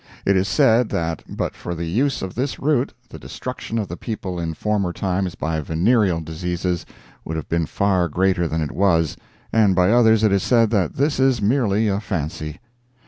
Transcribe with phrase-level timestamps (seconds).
[0.25, 3.95] It is said that but for the use of this root the destruction of the
[3.95, 6.87] people in former times by venereal diseases
[7.23, 9.15] would have been far greater than it was,
[9.53, 12.57] and by others it is said that this is merely a fancy.